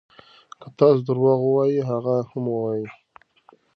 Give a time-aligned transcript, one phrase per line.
[0.61, 2.85] که تاسو درواغ ووایئ هغه هم وایي.